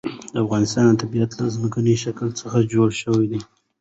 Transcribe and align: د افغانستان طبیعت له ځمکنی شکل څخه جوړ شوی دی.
د 0.33 0.35
افغانستان 0.43 0.89
طبیعت 1.01 1.31
له 1.39 1.45
ځمکنی 1.55 1.95
شکل 2.03 2.27
څخه 2.41 2.57
جوړ 2.73 2.89
شوی 3.01 3.25
دی. 3.31 3.39